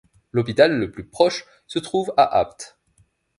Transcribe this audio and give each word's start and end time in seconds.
L'hôpital 0.31 0.75
le 0.79 0.89
plus 0.89 1.05
proche 1.07 1.45
se 1.67 1.77
trouve 1.77 2.11
à 2.17 2.23
Apt. 2.39 2.79